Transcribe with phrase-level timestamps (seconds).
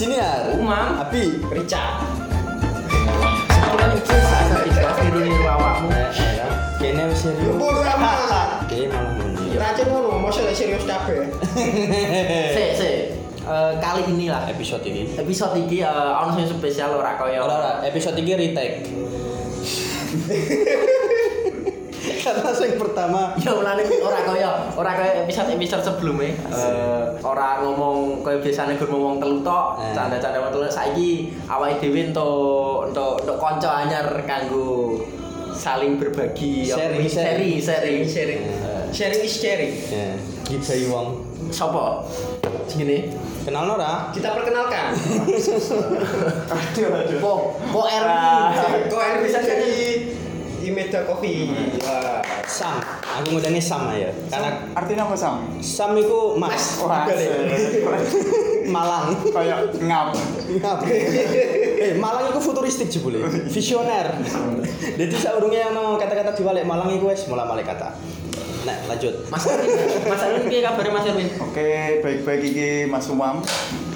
[0.00, 0.56] Siniar.
[0.56, 0.96] Umam.
[3.60, 5.92] Kira iki saat tidak niru-niru awakmu.
[5.92, 6.08] Eh,
[6.40, 6.48] eh,
[6.80, 7.52] Kene wis serius.
[7.60, 8.64] Bodoh amat.
[8.64, 9.60] Oke, malah muni.
[9.60, 11.28] Racun ngono, serius kabeh.
[13.50, 15.10] Eh, kali ini lah Episode ini.
[15.18, 18.86] episode iki eh, ono sing spesial ora kaya Ora ora, episode ini retake.
[22.30, 26.30] Karena yang pertama Ya ulane ora kaya ora kaya episode-episode sebelumnya.
[26.48, 29.92] Eh ora ngomong kaya biasanya gur ngomong telu tok, Eh.
[29.92, 35.02] canda-canda telu saiki awake dhewe entuk entuk entuk kanca anyar kanggo
[35.50, 38.42] saling berbagi Sharing, sharing, sharing, Sharing.
[38.90, 39.74] Sharing is caring.
[39.86, 41.08] ya, gibai wong.
[41.50, 42.02] Sopo?
[42.66, 43.10] Segini.
[43.42, 44.10] Kenal ora?
[44.10, 44.94] Kita perkenalkan.
[47.20, 47.38] Kok
[47.70, 48.06] kok R
[48.86, 49.72] Kok ini bisa jadi
[50.60, 51.48] Imeda Coffee.
[52.50, 52.82] Sam.
[52.82, 54.10] Aku ngundangnya Sam ya.
[54.26, 55.46] Karena artinya apa sam?
[55.62, 57.06] Sam itu Mas Wah,
[58.66, 59.14] Malang.
[59.30, 60.10] kayak ngap.
[61.86, 63.22] eh Malang itu futuristik jebule.
[63.46, 64.18] Visioner.
[64.98, 67.94] Jadi saurunge ono kata-kata diwalik Malang iku wis mulai-mulai kata.
[68.60, 69.24] Nah, lanjut.
[69.32, 69.72] Mas Erwin,
[70.04, 71.32] Mas Erwin piye kabare Mas Erwin?
[71.40, 73.40] Oke, baik-baik iki Mas Umam.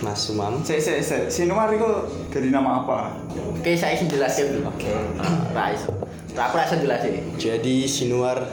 [0.00, 0.60] Mas Sumam.
[0.64, 1.22] Sik sik sik.
[1.32, 1.88] Sinuar itu
[2.28, 3.16] dari nama apa?
[3.56, 4.69] Oke, saya izin jelasin dulu.
[4.69, 4.92] Oke.
[5.56, 6.03] Ra iso.
[6.35, 7.15] Aku ra iso jelasin.
[7.39, 8.43] Jadi Sinuar.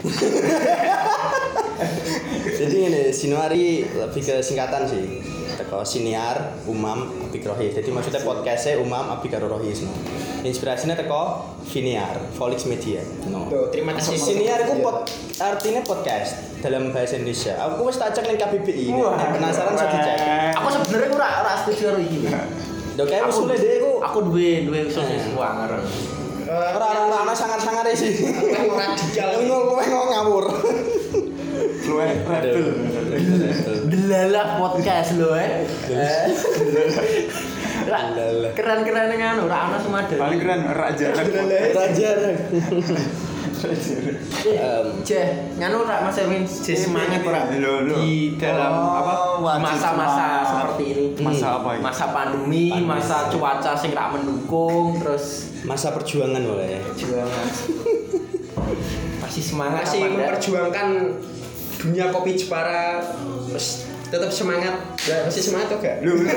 [2.61, 5.17] Jadi ini Sinuari lebih ke singkatan sih.
[5.57, 7.73] Teko Siniar, Umam, Abik Rohis.
[7.73, 9.81] Jadi maksudnya podcastnya Umam, Abik karo Rohis.
[9.81, 9.89] No.
[10.45, 11.41] Inspirasinya teko
[11.73, 13.01] Viniar, Volix Media.
[13.25, 13.49] No.
[13.49, 14.13] Tuh, terima kasih.
[14.13, 15.09] Siniar itu pod,
[15.41, 17.57] artinya podcast dalam bahasa Indonesia.
[17.65, 18.93] Aku wis tak cek ning KBBI.
[18.93, 19.01] ini.
[19.01, 19.17] Wah.
[19.17, 20.17] Nek penasaran bisa dicek.
[20.53, 22.29] Aku sebenarnya ora ora setuju karo iki.
[22.91, 26.20] Dok kayak usule dhewe ku aku duwe duwe usul sing Eh.
[26.51, 28.13] Ora ora ora ana sangar-sangar sih.
[28.27, 29.29] Yang radikal.
[29.39, 30.45] Ngono kowe ngawur.
[31.81, 32.67] Fluent rebel.
[33.87, 35.65] Delalah podcast lho eh.
[38.53, 40.15] Keren-keren ngono, ora ana semada.
[40.19, 41.07] Paling keren raja.
[41.15, 42.09] Raja.
[43.61, 45.27] Em, Jeh,
[45.61, 47.61] nganu ora Mas Erwin jeh semangat ora di
[48.41, 49.13] dalam Oh, apa
[49.61, 51.05] masa-masa seperti ini.
[51.21, 51.81] Masa apa ini?
[51.85, 52.89] Masa pandemi, Pandemi.
[52.89, 56.81] masa cuaca sing ra mendukung, terus masa perjuangan boleh.
[56.81, 57.45] perjuangan.
[59.21, 60.87] Masih semangat Masih memperjuangkan
[61.77, 62.99] dunia kopi Jepara.
[64.11, 64.75] Tetap semangat.
[65.07, 65.95] Ya, masih semangat atau enggak?
[66.03, 66.27] Lu lu.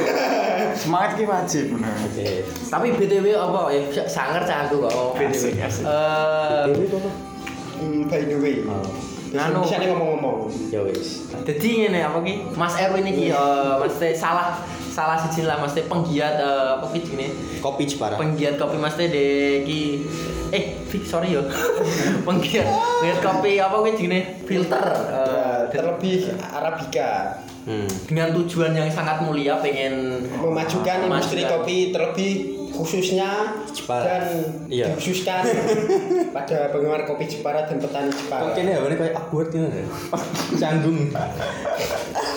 [0.78, 1.66] Semangat ki wajib.
[1.74, 2.46] Oke.
[2.46, 5.34] Tapi BTW apa ya sangar cah aku kok BTW.
[5.34, 5.84] Asik, asik.
[5.84, 6.64] Eh.
[7.74, 8.62] Hmm, by the way.
[8.62, 8.86] Oh,
[9.34, 9.66] Nganu.
[9.66, 10.46] Bisa nih ngomong-ngomong.
[10.70, 11.26] ya wis.
[11.42, 12.54] Jadi ngene apa ki?
[12.54, 14.62] Mas Erwin iki eh mesti salah
[14.94, 17.34] salah siji lah mesti penggiat eh, apa ki jenenge?
[17.58, 18.14] Kopi Jepara.
[18.14, 19.26] Penggiat kopi mesti de
[19.66, 19.80] ki
[20.54, 21.42] eh sorry yo.
[22.30, 22.62] penggiat
[23.02, 24.38] penggiat kopi apa ki jenenge?
[24.46, 24.86] Filter.
[24.86, 25.43] Ya, Eh,
[25.74, 27.88] terlebih Arabica Hmm.
[28.04, 31.64] dengan tujuan yang sangat mulia pengen memajukan industri Memajukan.
[31.64, 32.32] kopi terlebih
[32.70, 34.04] khususnya Jepara.
[34.04, 34.24] dan
[34.68, 34.92] Iya.
[34.92, 35.40] dikhususkan
[36.36, 38.52] pada penggemar kopi Jepara dan petani Jepara.
[38.52, 39.86] Kene ya ini kayak awkward gitu ya.
[40.54, 41.08] Canggung.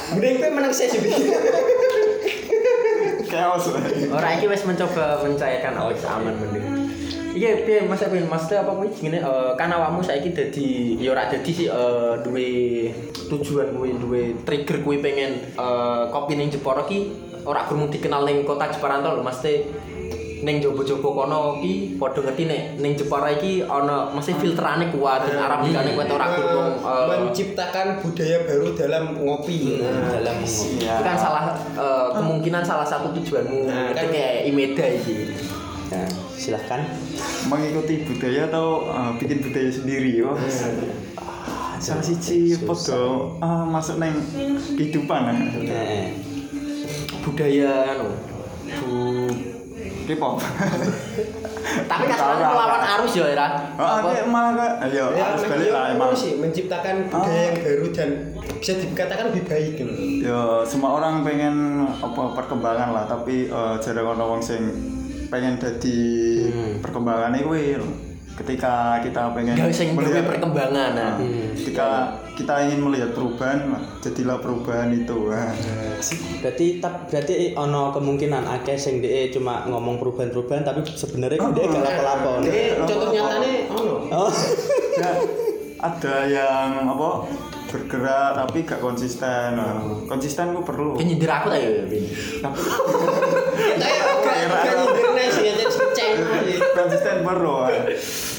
[0.09, 1.01] Mending kowe menang saya sih.
[3.27, 3.67] Chaos.
[4.07, 6.86] Ora iki wis mencoba mencairkan awak aman mending.
[7.37, 10.67] Iya, piye Mas Mas Teh apa kuwi jenenge eh, kan awakmu saiki dadi
[10.97, 11.67] ya ora dadi sih
[12.23, 12.49] duwe
[13.29, 16.99] tujuan kuwi duwe trigger kuwi pengen eh, kopi ning Jepara ki
[17.45, 19.69] ora gurung dikenal ning kota Jepara to lho Mas Teh
[20.37, 25.37] ning jowo-jowo kono ki padha ngerti nek ning Jepara iki ana mesti filterane kuat dan
[25.39, 29.77] arabikane kuat ora gurung eh, menciptakan budaya baru dalam ngopi.
[29.77, 30.81] Nah, Dalam ngopi.
[30.81, 31.53] itu kan salah
[32.13, 35.15] kemungkinan salah satu tujuanmu Nah, kan- ketika Imeda iki.
[36.47, 36.79] Silahkan.
[37.51, 40.31] Mengikuti budaya atau eh, bikin budaya sendiri yo.
[40.31, 42.63] Ah, Salah siji Susah.
[42.63, 43.03] podo
[43.37, 44.15] ah, masuk neng
[44.73, 45.27] kehidupan.
[45.27, 45.35] ah.
[45.35, 46.07] Nah,
[47.19, 48.07] budaya anu
[48.79, 49.27] bu
[50.07, 50.39] K-pop.
[51.83, 52.47] tapi kan Ra.
[52.47, 54.71] melawan arus ya era Oh, oke, malah kok.
[54.87, 56.11] Ayo, Ya, harus memang balik ya, lah emang.
[56.15, 58.09] sih menciptakan budaya yang baru dan
[58.55, 59.91] bisa dikatakan lebih baik gitu.
[60.23, 61.55] Ya, semua orang pengen
[61.91, 64.63] apa perkembangan lah, tapi eh, jarang wong sing
[65.27, 65.99] pengen jadi
[66.51, 66.73] Hmm.
[66.83, 67.89] perkembangan lho.
[68.37, 71.13] Ketika kita pengen gak melihat perkembangan nah.
[71.17, 71.57] Hmm.
[71.57, 71.89] ketika
[72.37, 75.15] kita ingin melihat perubahan, lah, jadilah perubahan itu.
[75.25, 75.49] Wah.
[76.45, 81.65] berarti tap, berarti ono kemungkinan akeh sing dhek cuma ngomong perubahan-perubahan tapi sebenarnya kan dhek
[81.65, 82.31] gak lapo-lapo.
[82.45, 83.09] Jadi contoh
[83.73, 83.95] ono.
[84.13, 84.31] Oh.
[85.77, 87.09] Ada yang apa
[87.67, 89.53] bergerak tapi gak konsisten.
[89.53, 90.97] Nah, konsisten ku perlu.
[90.97, 92.01] Kan nyindir aku ta ya Bin?
[92.41, 92.59] Tapi
[93.67, 96.13] Kita ya gak gak nyindirnya sih ya jadi seceng.
[96.73, 97.53] konsisten perlu.
[97.61, 97.69] ah.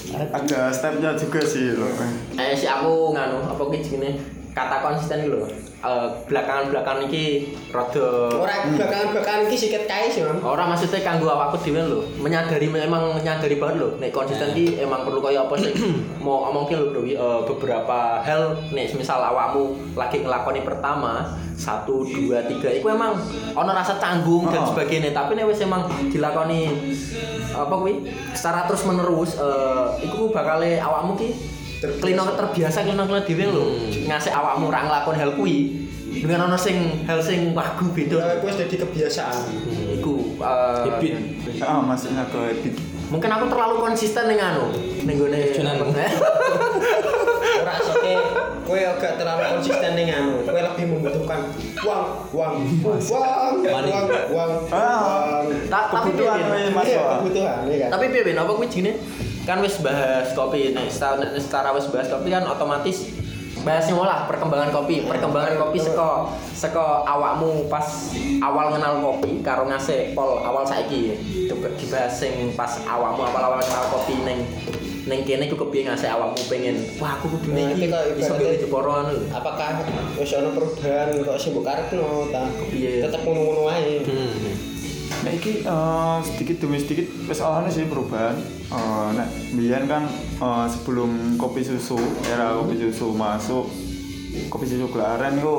[0.09, 1.93] Ada stepnya juga sih loh.
[2.35, 4.19] eh si aku nganu apa jenenge
[4.51, 10.43] kata konsisten iki eh, belakangan-belakangan iki rada Ora belakangan-belakangan iki siket kae sih, Mam.
[10.43, 13.89] Ora maksudnya kanggo awakku dhewe lho, menyadari memang menyadari banget lho.
[14.03, 15.73] Nek konsisten ki emang perlu kaya apa sih?
[16.25, 18.59] Mau ngomongke lho Bro, eh, beberapa hal.
[18.75, 23.19] Nek misal awakmu lagi ngelakoni pertama satu dua tiga itu emang
[23.59, 25.11] ono rasa canggung dan sebagainya.
[25.11, 26.95] Tapi nek wis emang dilakoni
[27.51, 28.07] apa kuwi?
[28.31, 33.65] Secara terus menerus eh iku bakal awakmu ki klino terbiasa klino klino dhewe lho
[34.05, 35.57] ngasih awakmu ra nglakoni hal kuwi
[36.09, 39.39] dengan ono sing hal sing wagu beda Ya, wis dadi kebiasaan.
[39.93, 41.15] iku eh, Habit.
[41.61, 42.75] Ah, maksudnya ke habit.
[43.09, 44.69] mungkin aku terlalu konsisten ning anu
[45.01, 45.95] ning gone Tujuanmu.
[47.59, 48.13] Ora soke
[48.65, 50.43] kowe agak terlalu konsisten ning anu.
[50.43, 51.41] Kowe lebih membutuhkan
[51.79, 55.45] uang, uang, uang, uang, uang, Ah.
[55.45, 55.45] uang.
[55.69, 56.39] Ta- tapi Kebutuhan.
[56.83, 57.07] Iya,
[57.65, 57.89] iya kan?
[57.95, 58.99] tapi piye Ben apa kuwi jenenge
[59.49, 63.09] kan wis bahas kopi nek secara, nek secara wis bahas kopi kan otomatis
[63.65, 68.13] bahasnya malah perkembangan kopi perkembangan kopi seko seko awakmu pas
[68.45, 71.17] awal kenal kopi karo ngasih pol awal saiki
[71.49, 74.45] coba dibahas sing pas awakmu awal-awal kenal kopi neng
[75.09, 77.89] neng kene iku kepiye ngasih awakmu pengen wah aku kudu Nah, iki
[78.21, 79.81] iso Jepara anu Apakah
[80.21, 82.45] wis ana perubahan kok sing mbok karepno ta?
[82.69, 83.09] Iya.
[83.09, 84.05] Tetep ngono-ngono wae.
[84.05, 84.53] Hmm.
[85.25, 88.37] Nah, iki eh, sedikit demi sedikit wis ana sih perubahan.
[88.69, 89.25] Eh, nah,
[89.57, 90.05] biyen kan
[90.37, 91.97] eh, sebelum kopi susu,
[92.29, 93.65] era kopi susu masuk
[94.53, 95.57] kopi susu gelaran itu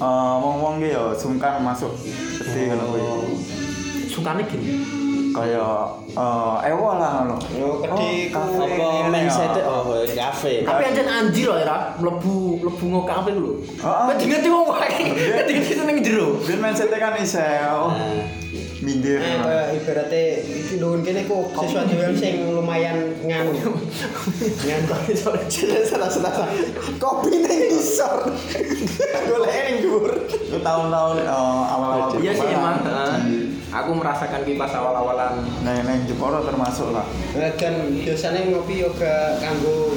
[0.00, 1.92] eh, wong-wong ki ya sungkan masuk
[2.40, 3.02] gede ngono kuwi.
[4.08, 4.72] sukane gini
[5.30, 7.38] Kayak eh ewo lah ngono.
[7.62, 9.62] Oh, gede kafe Apa mindset ya.
[9.62, 10.66] oh kafe.
[10.66, 13.62] Tapi anjen anjir loh ya, mlebu mlebu ngo kafe lho.
[13.78, 14.04] Heeh.
[14.10, 14.90] Kok dingeti wong wae.
[15.46, 16.34] Dingeti seneng jero.
[16.42, 17.46] Biyen mindsetnya kan isih
[18.80, 19.20] oh, Nah.
[19.20, 20.24] Eh, kayak ibaratnya
[20.80, 23.52] nuwun kene kok sesuatu yang sing lumayan nganu.
[24.64, 24.94] Nganu.
[25.12, 25.44] Salah
[25.84, 26.32] salah salah.
[26.96, 28.32] Kopi ning isor.
[29.28, 30.12] Golek ning dhuwur.
[30.32, 32.80] Itu tahun-tahun eh, awal-awal Iya sih emang.
[33.70, 35.46] Aku merasakan ki pas awal-awalan.
[35.62, 37.06] Nah, neng Jepara termasuk lah.
[37.60, 39.94] Dan biasanya ngopi yoga kanggo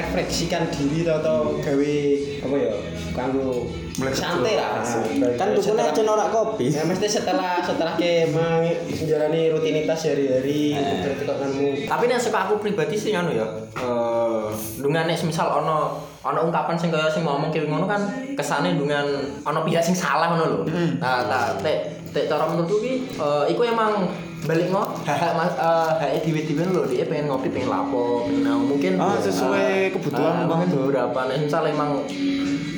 [0.00, 1.96] merefleksikan diri atau, gawe
[2.40, 2.72] apa ya
[3.10, 3.68] kanggo
[4.10, 4.80] santai lah
[5.36, 6.72] Kan dukune aja norak kopi.
[6.72, 11.04] ya mesti setelah setelah ke menjalani rutinitas hari-hari Eh.
[11.04, 13.44] berarti kok kanmu Tapi nek suka aku pribadi sih anu ya.
[13.74, 14.46] Eh,
[14.78, 18.00] dungan nek misal ono ono ungkapan sing kaya sing ngomong kayak ngono kan
[18.32, 19.04] kesane dengan
[19.42, 20.60] ono pihak sing salah ngono lho.
[20.96, 21.44] Nah, nah
[22.10, 24.10] tek tek cara menurutku ki eh, iku emang
[24.40, 28.66] balik ngo hak mas eh, hak dhewe-dhewe lho dia pengen ngopi pengen lapo pengen naon.
[28.66, 30.66] mungkin Ah, sesuai eh, kebutuhan eh, banget.
[30.72, 32.02] beberapa nek misal emang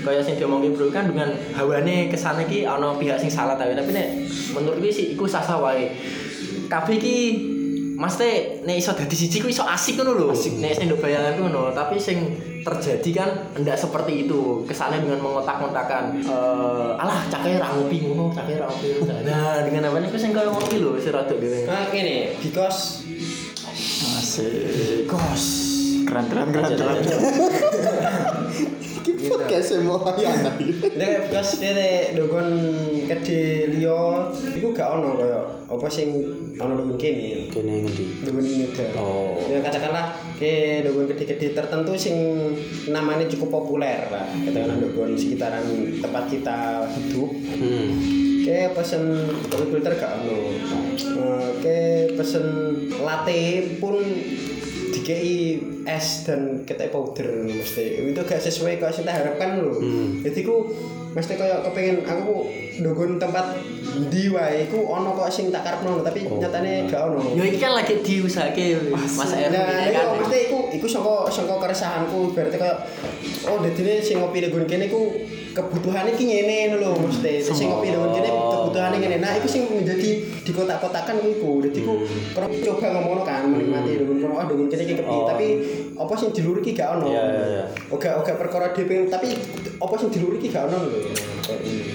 [0.03, 3.95] kayak sing diomongin bro kan dengan hawane kesane ki ono pihak sing salah tapi tapi
[3.95, 4.09] nek
[4.51, 5.95] menurutku sih iku sah-sah wae
[6.67, 7.17] kabeh ki
[8.03, 10.35] Maksudnya, nek iso dadi siji ku iso asik ngono lho.
[10.35, 12.35] Nek sing nduk bayanganku ngono, tapi sing
[12.67, 14.67] terjadi kan enggak seperti itu.
[14.67, 18.89] Kesannya dengan mengotak-ngotakan eh alah cake ra ngopi ngono, cake ra ngopi.
[18.99, 19.23] ngono.
[19.23, 21.63] Nah, dengan apa niku sing kaya ngopi lho, wis rada dhewe.
[21.71, 23.07] nah ini because
[24.03, 25.45] Masih kos.
[26.03, 27.03] Keren keren keren keren.
[29.03, 30.31] Iki podcast semua ya.
[30.95, 32.49] Nek because dene dogon
[33.03, 36.23] gede liyo iku gak ono kaya apa sing
[36.55, 38.23] ono dogon kene Kene ngendi?
[38.23, 39.43] dogon ini udah Oh.
[39.45, 42.15] ya katakanlah ke dogon gede-gede tertentu sing
[42.87, 45.67] namanya cukup populer lah katakanlah dogon sekitaran
[45.99, 46.59] tempat kita
[46.93, 47.91] hidup Hmm.
[48.43, 49.03] Oke, pesen
[49.47, 50.51] kopi filter gak ono.
[51.55, 51.79] Oke,
[52.13, 52.45] pesen
[52.99, 53.43] latte
[53.79, 54.03] pun
[54.93, 58.13] dikei es dan ketek powder mesti.
[58.13, 59.75] Itu gak sesuai sing tak harapkan lho.
[59.81, 60.21] Hmm.
[60.21, 60.69] Jadi ku
[61.13, 62.49] mesti kayak kepengen aku
[62.81, 63.53] dogon tempat
[64.09, 66.41] di wae iku ono kok sing tak karepno tapi Oh.
[66.41, 67.21] nyatane gak ono.
[67.33, 70.21] Yo iki kan lagi diusahake Mas Erwin Nah, ini iya, kan.
[70.21, 72.79] mesti iku iku saka saka keresahanku berarti kayak
[73.45, 75.13] oh dadine sing ngopi dogon kene iku
[75.53, 77.45] kebutuhane ki ngene lho mesti.
[77.45, 79.17] Sing ngopi dogon kene kebutuhane ngene.
[79.21, 80.11] Nah, iku sing menjadi
[80.43, 81.51] di kotak-kotakan ku iku.
[81.63, 81.95] Dadi ku
[82.33, 85.29] kalau coba ngomong kan menikmati dogon kono ah dogon kene iki kepiye Oh.
[85.29, 85.47] tapi
[85.93, 87.07] apa sing dilur iki gak ono.
[87.13, 87.69] Iya.
[87.93, 89.37] Oga oga perkara dhewe tapi
[89.77, 90.99] apa sing dilur iki gak ono lho.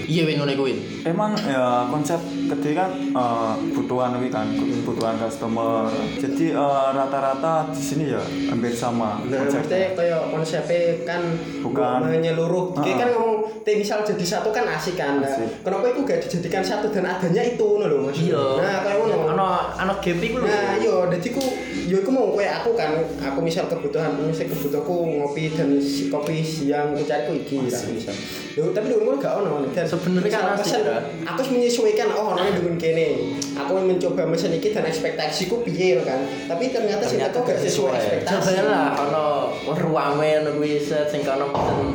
[0.06, 0.64] Iya win ngono iku.
[1.04, 5.88] Emang ya konsep gede kan eh, kebutuhan kan kebutuhan customer.
[6.16, 11.22] Jadi eh, rata-rata di sini ya hampir sama Nah, maksudnya kayak konsepnya kan
[11.60, 12.00] Bukan.
[12.06, 12.76] menyeluruh.
[12.76, 12.84] Ah.
[12.88, 15.20] kan ngomong T misal jadi satu kan asik kan.
[15.20, 15.64] Nah, Asik.
[15.64, 18.18] kenapa itu gak dijadikan satu dan adanya itu ngono lho Mas.
[18.18, 18.44] Iya.
[18.58, 19.16] Nah, kayak ngono.
[19.34, 20.46] Ono ono gap iku lho.
[20.46, 21.44] Nah, iya, jadi ku,
[21.86, 26.40] yo aku mau kayak aku kan, aku misal kebutuhan, misal kebutuhanku ngopi dan si- kopi
[26.40, 28.16] siang aku cari ku iki lah misal.
[28.56, 30.98] Yo, tapi dulu gak ono dan Sebenarnya kan ya.
[31.26, 33.08] aku menyesuaikan oh orangnya dengan kene.
[33.56, 36.22] Aku mencoba mesen iki dan ekspektasiku piye kan.
[36.46, 38.54] Tapi ternyata sing Ternyata teko gak sesuai ekspektasi.
[38.62, 39.26] Lah ono
[39.74, 41.88] ruame ngono kuwi set sing kono pesen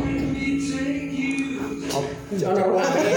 [2.33, 3.13] Ono ruange.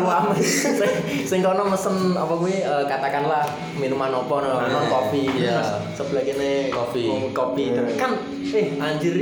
[0.00, 0.32] ruang
[1.28, 3.44] sing kono mesen apa kuwi eh, katakanlah
[3.76, 5.28] minuman apa no, no kopi.
[5.28, 7.04] Terus sebelah kene Kopi.
[7.36, 7.64] kopi
[8.00, 8.12] kan
[8.54, 9.12] eh anjir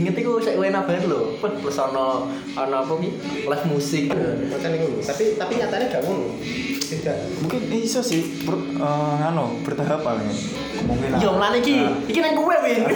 [0.00, 1.36] ya Dinget iku sik enak banget lho.
[1.36, 2.24] Plus ono
[2.56, 3.08] ono apa ki?
[3.44, 4.08] Live musik.
[4.08, 5.04] Ngono.
[5.04, 6.40] Tapi tapi nyatanya gak ngono.
[6.80, 7.16] Tidak.
[7.44, 10.26] Mungkin iso sih ber, eh, ngano bertahap paling.
[10.26, 11.20] Kemungkinan.
[11.20, 11.84] Yo mlane iki.
[12.08, 12.82] Iki nang kowe Win.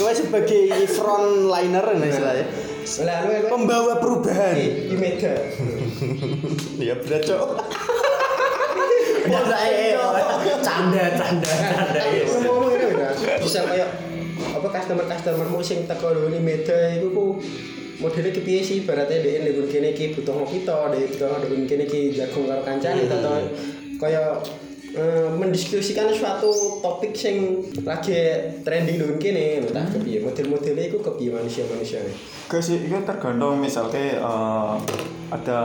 [0.00, 2.46] Kowe sebagai frontliner nih istilahnya.
[3.50, 4.56] Pembawa perubahan.
[4.56, 5.34] di Meda.
[6.80, 7.48] Ya berat, Cok.
[9.28, 9.94] Udah eh
[10.64, 12.02] canda canda canda.
[13.00, 13.90] Ini udah bisa kayak
[14.40, 17.24] apa customer customermu sing teko lho ini Meda iku ku
[18.00, 18.84] modelnya kepiye sih?
[18.84, 22.60] Ibaratnya dia ndek kene iki butuh ngopi to ndek butuh ndek kene iki jagung karo
[22.64, 23.32] kancane to to
[24.00, 24.40] kaya
[24.96, 28.16] eh, mendiskusikan suatu topik sing lagi
[28.64, 32.00] trending dulu kene tak kepiye model-modelnya iku kepiye manusia-manusia
[32.50, 34.76] Guys, itu tergantung misalnya eh,
[35.30, 35.60] ada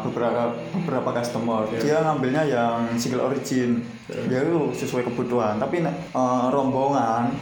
[0.00, 1.66] beberapa beberapa customer.
[1.82, 3.82] Dia ngambilnya yang single origin.
[4.08, 5.58] Dia itu sesuai kebutuhan.
[5.58, 7.34] Tapi eh, rombongan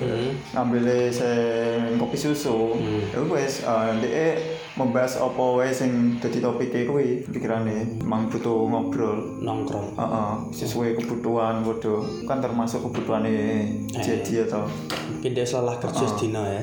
[0.57, 2.75] ngambilnya sing kopi susu
[3.13, 4.29] itu wes eh, dia
[4.77, 8.01] membahas apa wae sing dadi topike kuwi pikirane.
[8.01, 9.41] Emang butuh ngobrol.
[9.45, 9.95] Nongkrong.
[9.95, 12.03] Heeh, sesuai kebutuhan waduh.
[12.25, 14.65] Kan termasuk kebutuhane jadi atau
[15.07, 16.63] Mungkin dia salah kerja sedina ya.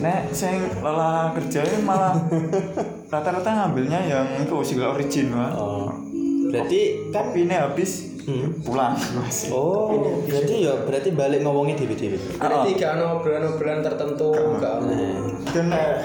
[0.00, 2.16] Nek sing lelah kerja ini malah
[3.10, 5.50] rata-rata ngambilnya yang itu single origin Pak.
[5.58, 5.90] Oh.
[6.50, 8.52] Berarti kan Kopinya habis Hmm.
[8.62, 9.48] pulang Mas.
[9.48, 12.36] Oh, berarti ya berarti balik ngomongnya dewi-dewi.
[12.36, 14.92] berarti gak ono obrolan-obrolan tertentu gak ono
[15.50, 16.04] Dan eh,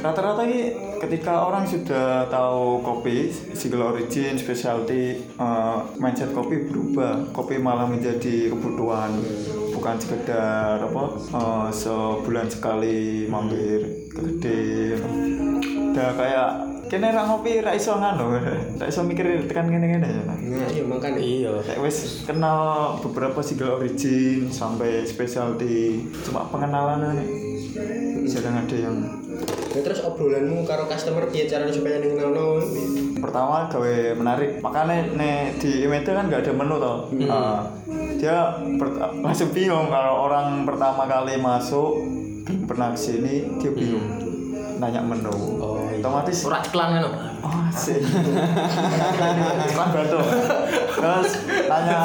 [0.00, 7.30] rata-rata ini ketika orang sudah tahu kopi single origin specialty eh, mindset kopi berubah.
[7.30, 9.12] Kopi malah menjadi kebutuhan
[9.76, 14.62] bukan sekedar apa eh, sebulan sekali mampir ke gede.
[15.92, 16.48] Udah kayak
[16.88, 18.36] kene ra ngopi ra iso ngano,
[18.80, 20.22] ra iso mikir tekan ngene-ngene ya.
[20.24, 20.36] nah
[20.68, 21.20] iya makanya.
[21.20, 21.52] Iya.
[21.62, 22.60] Kayak wes kenal
[22.98, 27.24] beberapa single origin sampai specialty cuma pengenalan aja.
[28.24, 28.96] Sedang ada yang
[29.72, 32.60] Nah, terus obrolanmu karo customer piye caranya supaya ngenalno
[33.18, 34.60] pertama gawe menarik.
[34.60, 37.64] Makanya nih di Imete kan nggak ada menu tau Ah,
[38.14, 42.04] dia per- langsung bingung kalau orang pertama kali masuk
[42.44, 44.04] belum pernah ke sini dia bingung.
[44.76, 45.32] Nanya menu.
[45.56, 45.71] Oh.
[46.02, 47.10] Otomatis Ora iklan ngono.
[47.46, 48.02] Oh, sih.
[49.70, 50.18] Iklan batu.
[50.98, 52.00] Terus tanya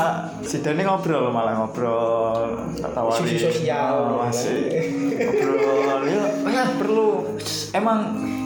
[0.45, 2.77] si Dani ngobrol malah ngobrol.
[2.77, 4.13] Isu-isu sosial.
[4.13, 4.69] Oh, masih
[5.17, 6.05] ngobrol.
[6.45, 7.25] Ya, perlu
[7.73, 7.99] emang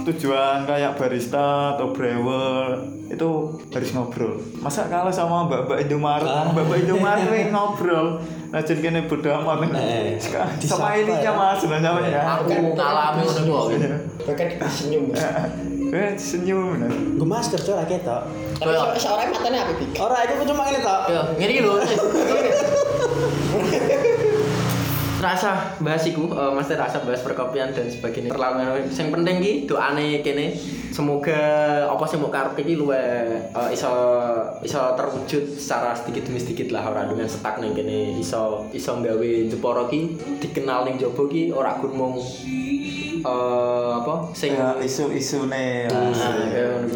[0.03, 3.29] tujuan kayak barista atau brewer itu
[3.69, 4.39] harus ngobrol.
[4.57, 6.47] Masa kalau sama mbak-mbak Indomaret, Ah.
[6.47, 8.23] mbak-mbak Indomaret ini ngobrol.
[8.49, 9.67] Nah, jadi kene bodo amat.
[9.73, 10.15] Eh,
[10.57, 11.31] Sama ininya ya.
[11.31, 12.21] mas sebenarnya Mas, ya.
[12.35, 13.65] Aku ngalami ngono kok.
[14.21, 15.03] bahkan senyum
[15.91, 16.77] Eh, senyum.
[16.77, 16.87] nah.
[16.87, 18.23] Gue masker cok rakyat tok.
[18.57, 21.01] tapi se- seorang matanya apa pik Ora, itu cuma ini tok.
[21.09, 21.73] Ya, ngene iki lho.
[25.21, 28.33] Rasa bahas iku, eh, rasa bahas perkopian dan sebagainya.
[28.33, 30.57] Terlalu sing penting ki doane kene
[30.89, 31.39] semoga
[31.87, 32.97] apa sing mau karep iki luwe
[33.53, 33.93] eh, iso
[34.65, 39.29] iso terwujud secara sedikit demi sedikit lah ora dengan setak ning kene iso iso gawe
[39.45, 39.99] Jepara ki
[40.41, 41.77] dikenal ning jaba ki ora
[43.21, 45.45] eh, apa sing Ya, isu-isu.
[45.45, 45.87] Nah,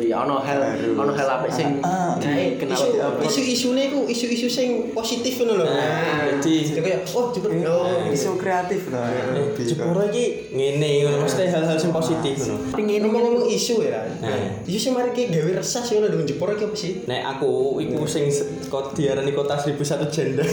[0.01, 0.59] ya, ono hal
[0.91, 2.87] ono hal apik sing Ah, dikenal isu
[3.21, 8.05] isu isune ku isu isu sing positif ngono lho nah jadi- jadi oh cepet oh
[8.07, 9.07] isu kreatif lah.
[9.55, 12.75] Jepuro iki ngene ngono, mesti hal-hal sing positif ngono.
[12.77, 14.63] ini ngomong isu ya Nah.
[14.63, 17.51] isu sing mari ki gawe resah sih ngono dengan Jepara ki apa sih Nek aku
[17.79, 18.27] iku sing
[18.65, 20.43] kok diarani kota 1001 janda.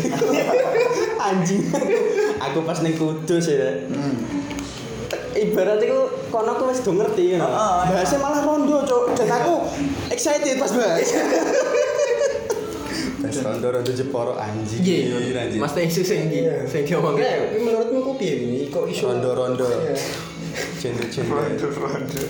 [1.22, 1.62] Anjing.
[2.38, 3.86] aku pas ning Kudus ya.
[5.42, 7.50] Ibarat iku kono aku wis do ngerti ngono.
[7.50, 7.98] Iya.
[7.98, 9.18] Bahasnya malah rondo, Cuk.
[9.18, 9.54] Dan aku
[10.08, 11.08] excited pas bahas.
[13.18, 14.82] Bahas rondo-rondo Jeporo anjing.
[14.82, 15.58] Iya, anjing.
[15.58, 16.66] Mas Teh isu sing Iya.
[16.66, 17.18] sing diomong.
[17.58, 19.66] Menurutmu ku piye ini kok isu Rondo-rondo.
[19.66, 19.94] Iya.
[20.78, 21.32] Janda-janda.
[21.32, 22.22] Rondo, rondo.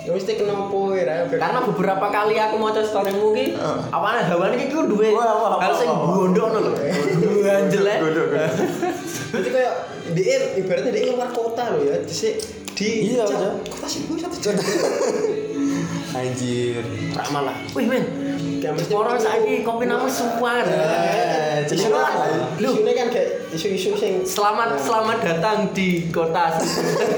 [0.00, 3.46] Ya mesti kenapa ya Karena beberapa kali aku maca storymu ki,
[3.92, 6.72] apane hawane ki ku duwe Wah, wah, hal sing ngono lho.
[7.44, 7.96] Ganjel ya.
[8.00, 8.64] Rondo, rondo.
[9.30, 9.74] Berarti kayak
[10.16, 12.00] dia ibaratnya dia luar kota loh ya.
[12.00, 12.14] Di
[12.80, 13.28] di Iya,
[13.68, 14.56] kota sih gue satu juta.
[16.18, 16.82] Anjir.
[17.14, 17.54] Rak malah.
[17.76, 18.04] Wih men,
[18.68, 20.68] Orang saiki kopi nama suar.
[20.68, 26.60] Eh, Isu kan, isunya kan kayak isu-isu sing Selamat selamat datang di kota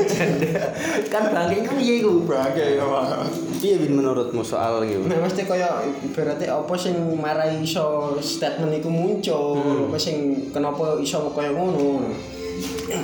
[0.07, 0.71] janda.
[1.11, 2.23] Kan bangke kan iya iku.
[2.27, 3.27] Bagai apa?
[3.59, 5.07] piye Bin menurutmu soal gitu?
[5.07, 11.31] Nah, mesti kaya ibaratnya apa sing marai iso statement iku muncul, apa sing kenapa iso
[11.35, 12.07] kaya ngono.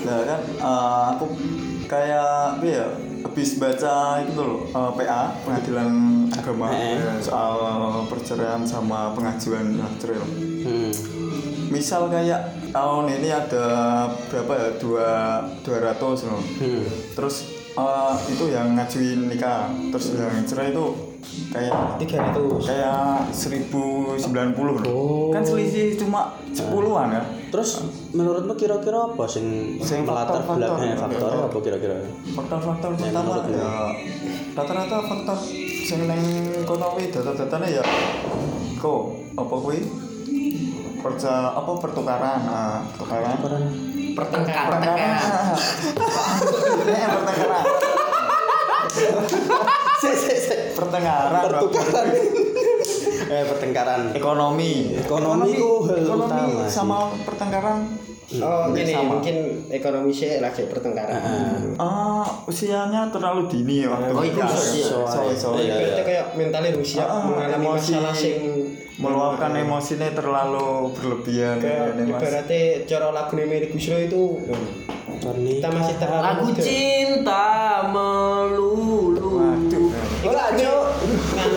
[0.06, 1.26] Nah kan eh, aku
[1.90, 2.86] kayak apa ya
[3.24, 5.90] habis baca itu loh eh, PA pengadilan
[6.38, 6.96] agama Eh.
[6.96, 7.54] ya, soal
[8.06, 9.66] perceraian sama pengajuan
[9.98, 10.30] cerai loh.
[10.60, 10.92] Hmm.
[11.68, 12.40] misal kayak
[12.70, 13.66] tahun ini ada
[14.26, 15.10] berapa ya dua
[15.60, 16.80] dua ratus loh Hmm.
[17.12, 20.86] terus eh, itu yang ngajuin nikah terus yang cerai itu
[21.48, 24.16] kayak tiga ratus kayak 1090
[24.72, 24.82] loh.
[24.86, 25.28] Oh.
[25.28, 27.22] Kan selisih cuma 10-an ya.
[27.48, 30.78] Terus menurutmu kira-kira apa sing Sing faktor-faktor.
[30.78, 31.94] belakangnya faktornya apa kira-kira?
[32.32, 33.70] Faktor-faktor pertama ya
[34.54, 35.38] rata-rata faktor
[35.88, 36.20] sing ning
[36.62, 37.84] kono kuwi data-datane ya
[38.76, 39.00] kok
[39.34, 39.80] apa kuwi
[41.00, 43.36] perca apa pertukaran ah pertukaran
[44.12, 45.54] Pertengkar, pertengkaran pertengkar.
[46.90, 47.64] Eh, pertengkaran
[49.96, 50.56] Si si si.
[50.74, 52.06] pertengkaran Pertukaran.
[53.28, 54.00] eh pertengkaran.
[54.12, 56.74] ekonomi Ekonomi itu hal ekonomi utama sih.
[56.74, 57.78] sama pertengkaran
[58.30, 59.08] oh Hampir gini sama.
[59.10, 59.36] mungkin
[59.68, 61.16] ekonomi sih lagi pertengkaran
[61.74, 64.50] Ah, usianya terlalu dini waktu Oh, itu nikah.
[64.50, 64.84] usia.
[64.84, 65.62] Soalnya- soalnya.
[65.62, 66.04] Iya, Berarti iya.
[66.04, 68.36] kayak mentalnya siap Ah, mengalami emosi masalah sing
[68.98, 72.18] meluapkan emosinya terlalu berlebihan kayak ini, Mas.
[72.18, 74.22] ibaratnya cara lagu Mary Guslo itu
[75.18, 75.50] Warni.
[75.56, 76.60] kita masih terlalu Lagu muda.
[76.60, 77.46] cinta
[77.88, 79.28] melulu.
[79.38, 79.86] Waduh.
[80.26, 80.72] Lagu
[81.32, 81.50] kan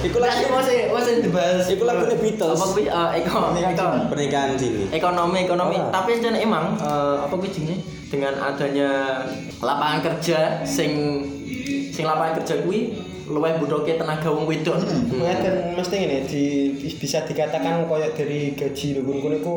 [0.00, 1.64] Iku lagi itu masih masih dibahas.
[1.68, 2.56] Iku lagunya Beatles.
[2.56, 3.36] Apa kuwi eh, eko
[4.08, 4.88] Pernikahan dini.
[4.88, 8.90] ekonomi ekonomi tapi jan emang eh, apa kuwi jenenge dengan adanya
[9.60, 11.20] lapangan kerja sing
[11.92, 12.96] sing lapangan kerja kuwi
[13.30, 14.80] luwih butuhke tenaga wong wedok.
[15.12, 16.44] Ngeten mesti ngene di
[16.96, 19.54] bisa dikatakan koyo dari gaji lho kun iku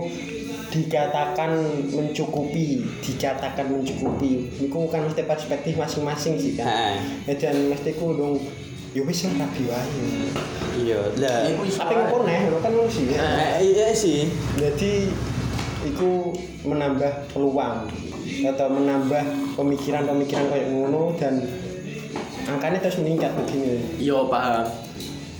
[0.73, 1.51] dikatakan
[1.93, 4.49] mencukupi, dikatakan mencukupi.
[4.61, 6.65] Iku kan mesti perspektif masing-masing sih kan.
[6.65, 6.95] Heeh.
[7.29, 8.41] Ya, Dan mesti ku dong
[8.93, 10.05] ya wis lah rabi wae.
[10.73, 11.49] Iya, lah.
[11.49, 13.09] Ya, Tapi kok neh lho kan ngono sih.
[13.09, 13.21] ya.
[13.57, 14.29] Eh, iya sih.
[14.57, 15.09] Jadi
[15.89, 16.33] iku
[16.65, 17.89] menambah peluang
[18.23, 19.23] atau menambah
[19.57, 21.41] pemikiran-pemikiran kayak ngono dan
[22.45, 23.97] angkanya terus meningkat begini.
[23.97, 24.69] Yo paham.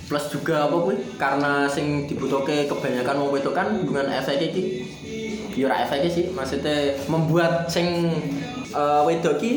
[0.04, 0.96] Plus juga apa kuwi?
[1.16, 4.62] Karena sing dibutuhke kebanyakan wong wedok kan dengan efek iki.
[5.54, 8.10] Yo ora efek sih, maksudnya membuat sing
[8.74, 9.52] eh, wedok iki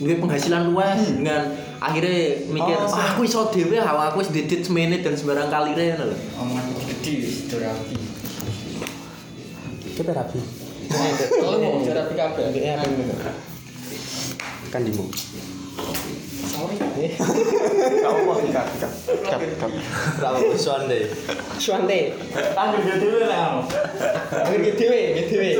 [0.00, 4.60] duwe penghasilan luwih dengan akhirnya mikir, Oh, "Ah, aku iso dhewe, ah, aku wis didit
[4.60, 7.96] semene dan sembarang kalire ngono lho." Omongan gede wis dorapi.
[9.96, 10.40] Kita rapi.
[11.40, 12.44] Oh, mau dorapi kabeh.
[12.56, 13.32] Ya apa
[14.70, 15.08] Kan dimu.
[16.50, 16.76] Sorry.
[18.00, 18.12] Kau
[20.36, 21.08] mau pesuan deh?
[21.56, 22.12] Suante.
[22.54, 23.64] Anggur dia dulu lah.
[24.52, 25.58] Gede gede.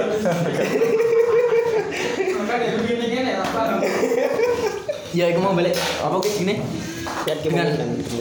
[5.11, 6.55] Ya iku mau balik apa kuwi gini?
[7.27, 7.75] Ya Dengan-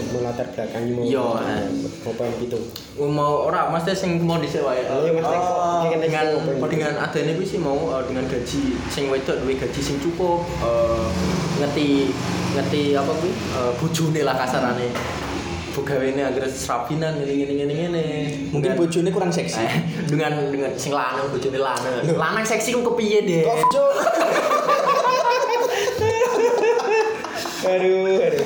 [0.10, 1.04] melatar belakangi mau.
[1.06, 1.69] Yo, eh.
[2.02, 2.58] mau poin gitu.
[2.97, 4.82] mau ora mesti sing mau dhisik wae.
[4.89, 6.25] Oh, Mas kok dengan
[6.65, 11.08] dengan adanya kuwi sih mau eh, dengan gaji sing wedok duwe gaji sing cukup eh,
[11.62, 12.10] ngerti
[12.58, 13.32] ngerti apa kuwi
[13.78, 14.89] bojone lah kasarane.
[15.69, 18.06] Bogawene agar serabinan ngene ngene ngene ngene.
[18.49, 19.62] Mungkin bojone kurang seksi.
[20.12, 22.02] Dengan dengan sing lanang bojone lanang.
[22.17, 23.43] Lanang seksi ku kepiye deh?
[23.45, 23.93] Kok cuk?
[27.60, 28.45] Aduh, aduh.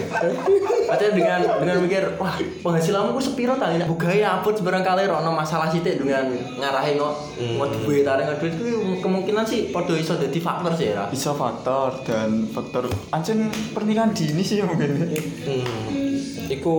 [0.84, 5.30] Artinya dengan dengan mikir wah penghasilanmu ku sepiro ta ini bugawe apot sebarang kali rono
[5.30, 7.14] masalah sithik dengan ngarahin kok
[7.56, 8.66] mau duwe tarik duit itu
[9.00, 11.06] kemungkinan sih padha iso dadi faktor sih ya.
[11.08, 15.14] Bisa faktor dan faktor ancen pernikahan dini sih mungkin.
[15.44, 16.02] Hmm.
[16.44, 16.76] Iku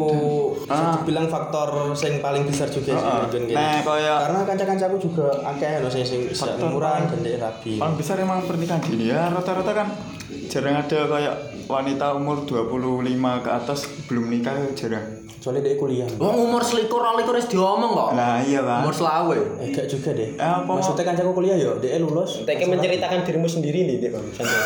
[0.61, 0.94] bisa Ah.
[0.97, 3.20] dibilang faktor yang paling besar juga sih Heeh.
[3.25, 3.57] mungkin kene.
[3.57, 7.81] Nah, kaya- karena kanca-kancaku juga akeh lho sing sing dan dia rapi.
[7.81, 9.88] Paling besar emang pernikahan dini ya rata-rata kan
[10.47, 11.35] jarang ada kayak
[11.66, 13.05] wanita umur 25
[13.40, 15.07] ke atas belum nikah ya jarang.
[15.37, 16.09] Soalnya dia kuliah.
[16.16, 18.11] Wong umur selikur likur wis diomong kok.
[18.12, 18.81] Lah iya kan.
[18.81, 19.37] Umur selawe.
[19.61, 20.33] Eh gak juga deh.
[20.33, 22.40] Eh, apa- Maksudnya kancaku kuliah yo, dia lulus.
[22.42, 24.24] Tapi menceritakan dirimu sendiri nih, Dek, Bang.
[24.37, 24.57] Santai.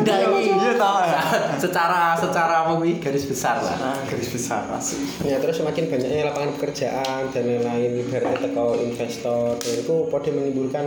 [0.00, 0.40] Enggak ini.
[0.50, 1.20] Iya tahu ya.
[1.56, 3.76] secara secara apa garis besar lah.
[3.76, 4.98] Nah, garis besar asik.
[5.22, 10.84] Ya terus semakin banyaknya lapangan pekerjaan dan lain-lain ibaratnya teko investor dan itu pada menimbulkan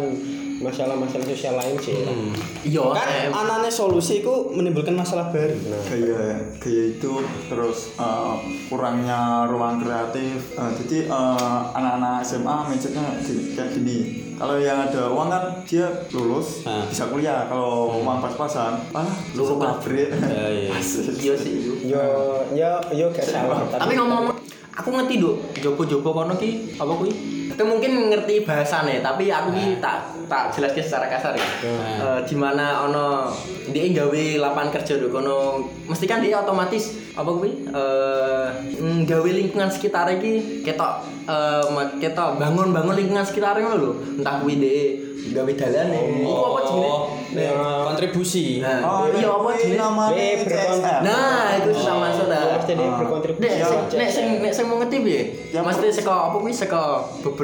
[0.59, 1.97] masalah-masalah sosial lain sih.
[2.63, 5.51] Iya, Kan eh, anane solusi itu menimbulkan masalah baru.
[5.67, 6.23] Nah, gaya
[6.57, 7.11] gaya itu
[7.45, 8.33] terus eh,
[8.67, 10.21] kurangnya ruang kreatif
[10.53, 13.97] Eh, jadi eh, anak-anak SMA mindsetnya gini- kayak gini
[14.33, 16.85] kalau yang ada uang kan dia lulus Nah.
[16.85, 20.69] bisa kuliah kalau uang pas-pasan ah lulus pabrik Ya, iya.
[20.77, 21.13] Asik.
[21.17, 21.53] iya sih.
[21.83, 22.01] Yo
[22.51, 23.63] yo yo gak salah.
[23.67, 24.33] Tapi ngomong
[24.71, 27.11] aku ngerti dok, jopo-jopo kono ki apa kuwi?
[27.53, 31.45] Aku mungkin ngerti bahasane, tapi aku ki tak tak jelaske secara kasar ya.
[31.61, 33.29] Eh, di mana ono
[33.67, 35.37] dia gawe lapangan kerja dok kono,
[35.85, 37.69] mesti kan dia otomatis apa kuwi?
[37.69, 41.05] Eh mm, gawe lingkungan sekitar iki ketok
[41.69, 43.91] ma- ketok bangun-bangun lingkungan sekitar ngono lho.
[44.17, 44.89] Entah kuwi dhek
[45.31, 46.01] gawe dalane.
[46.19, 46.93] Iku apa jenenge?
[47.49, 48.59] Oh, kontribusi.
[48.59, 50.13] Nah, Oh, iya apa jenenge?
[50.13, 51.01] Eh, berkontribusi.
[51.01, 52.41] Nah, itu sudah masuk dah.
[52.53, 52.97] Pasti dia Ah.
[52.97, 53.41] berkontribusi.
[53.41, 55.21] Nek sing nek sing nek sing mau ngerti piye?
[55.49, 56.81] Ya, Mesti saka apa kuwi saka
[57.19, 57.42] beberapa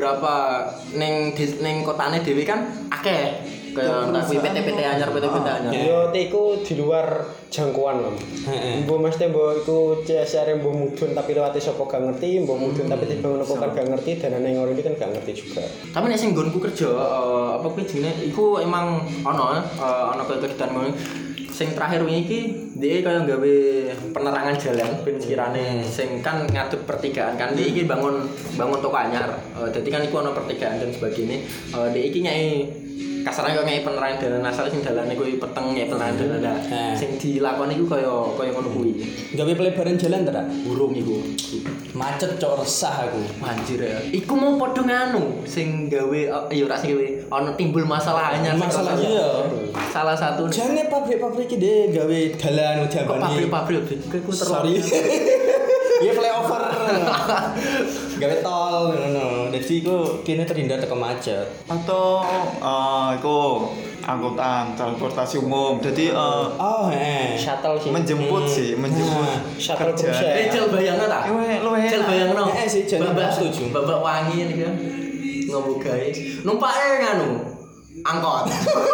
[0.96, 3.58] ning di- ning kotane dhewe kan akeh.
[3.70, 5.72] Kayak entah kuwi PT-PT anyar, PT-PT anyar.
[5.78, 7.06] Yo iku di luar
[7.54, 8.02] jangkauan.
[8.50, 8.82] Heeh.
[8.82, 13.06] Mbok mesti mbok iku CSR mbok mudun tapi lewati sapa gak ngerti, mbok mudun tapi
[13.06, 15.62] dibangun apa kan gak ngerti dan yang orang ini kan gak ngerti juga.
[15.94, 20.42] Tapi nek sing nggonku kerja eh, apa kuwi jenenge iku emang ana eh, ana kaya
[20.42, 20.90] kegiatan ngono.
[21.60, 22.40] Sing terakhir wingi iki
[22.80, 23.56] dia kaya gawe
[24.16, 25.20] penerangan jalan ben
[25.84, 29.28] sing kan ngadep pertigaan kan dia iki bangun bangun toko anyar.
[29.60, 31.44] Eh, Dadi kan iku ana pertigaan dan sebagainya.
[31.76, 32.48] Eh, dia iki nyai
[33.30, 36.40] kasarnya kok nyai penerangan dalan asal sing dalane kuwi peteng nyai penerangan dalan.
[36.42, 36.94] Nah, Eh.
[36.94, 38.92] sing dilakoni iku kaya kaya ngono kuwi.
[39.32, 40.42] Gawe pelebaran jalan ta?
[40.66, 41.22] Burung iku.
[41.92, 43.22] Macet cok resah aku.
[43.40, 44.02] Anjir ya.
[44.10, 48.58] Iku mau padha nganu sing gawe eh, ya ora sing gawe ana timbul masalah anyar.
[48.58, 49.46] Masalah iya.
[49.88, 53.22] Salah satu Jangan pabrik-pabrik iki deh gawe dalan kok jambani.
[53.46, 54.82] pabrik-pabrik iku Sorry.
[54.82, 54.82] terlalu
[56.00, 56.64] Iya flyover.
[58.20, 59.29] gawe tol ngono.
[59.60, 61.44] Dadi iku kene terhindar teko macet.
[61.66, 62.24] atau
[62.58, 63.68] eh iku
[64.02, 67.36] angkutan transportasi umum jadi eh, Oh, heeh.
[67.36, 67.92] Shuttle sih.
[67.92, 68.50] menjemput Hmm.
[68.50, 70.10] sih menjemput Nah, shuttle kerja.
[70.10, 70.32] ya.
[70.34, 71.28] Eh, jel bayangno ta?
[71.28, 72.08] Luwe- luwe Jel enak.
[72.08, 72.44] bayangno.
[72.50, 73.64] Eh, sih, Babak setuju.
[73.70, 74.74] Babak wangi iki kan.
[75.46, 76.08] Ngomong gawe.
[76.42, 77.30] Numpake nganu.
[78.06, 78.46] Angkot.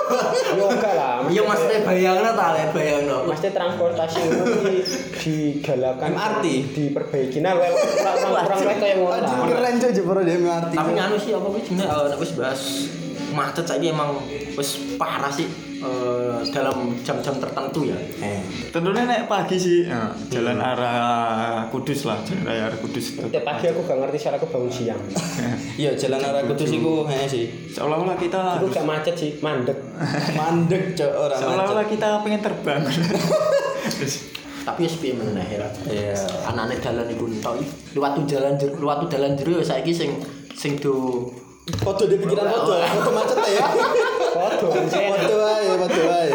[0.57, 1.25] Yo enggak lah.
[1.29, 3.17] Iya maksudnya bayangno ta, lek bayangno.
[3.29, 4.77] Mesti transportasi umum di
[5.21, 6.45] digalakan MRT.
[6.73, 9.47] diperbaiki nah well, kurang kurang kayak ngono Aduh, lah.
[9.49, 10.73] keren coy jeboro dia MRT.
[10.73, 12.61] Tapi nganu sih apa eh, nek wis bahas
[13.35, 14.21] macet saiki emang
[14.55, 15.47] wis parah sih
[15.85, 17.97] eh, dalam jam-jam tertentu ya.
[18.21, 18.41] Eh.
[18.73, 23.65] tentunya naik pagi sih eh, jalan arah Kudus lah jalan arah Kudus itu Tiap pagi
[23.69, 25.01] aku gak ngerti soalnya aku bangun siang.
[25.77, 27.45] Iya, jalan arah Kudus iku heeh sih.
[27.71, 29.77] seolah-olah kita Aku gak macet sih, mandek.
[30.39, 32.83] Mandek cok ora seolah-olah kita pengen terbang
[34.65, 35.69] Tapi wis piye meneh ya.
[35.85, 36.17] Iya.
[36.49, 37.61] Anane dalan iku entok.
[37.93, 40.17] Liwat jalan jero, liwat dalan jero ya saiki sing
[40.57, 41.29] sing do
[41.65, 43.65] Foto di pikiran foto, foto macet ya.
[43.65, 45.01] Anjir.
[45.09, 46.29] Foto ae, foto ae.